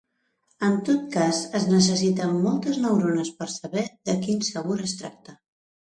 En 0.67 0.77
tot 0.87 1.03
cas, 1.15 1.41
es 1.59 1.67
necessiten 1.73 2.33
moltes 2.47 2.81
neurones 2.87 3.31
per 3.43 3.49
saber 3.57 3.87
de 4.11 4.17
quin 4.25 4.45
sabor 4.49 4.83
es 4.89 5.01
tracta. 5.03 5.41